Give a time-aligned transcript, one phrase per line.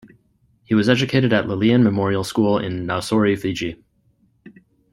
[0.63, 3.83] He was educated at Lelean Memorial School in Nausori, Fiji.